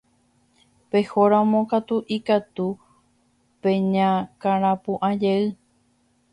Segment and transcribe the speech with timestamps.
[0.91, 2.67] Pehóramo katu, ikatu
[3.61, 5.43] peñakãrapu'ãjey.